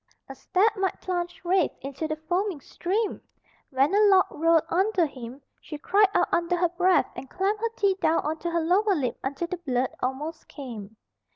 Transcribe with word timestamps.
A 0.27 0.33
step 0.33 0.75
might 0.77 0.99
plunge 0.99 1.39
Rafe 1.45 1.73
into 1.81 2.07
the 2.07 2.15
foaming 2.15 2.59
stream! 2.59 3.21
When 3.69 3.93
a 3.93 3.99
log 4.07 4.25
rolled 4.31 4.63
under 4.67 5.05
him 5.05 5.43
she 5.61 5.77
cried 5.77 6.09
out 6.15 6.27
under 6.33 6.55
her 6.57 6.69
breath 6.69 7.11
and 7.15 7.29
clamped 7.29 7.61
her 7.61 7.69
teeth 7.75 7.99
down 7.99 8.21
on 8.21 8.39
to 8.39 8.49
her 8.49 8.61
lower 8.61 8.95
lip 8.95 9.19
until 9.23 9.45
the 9.49 9.57
blood 9.57 9.91
almost 10.01 10.47
came. 10.47 10.95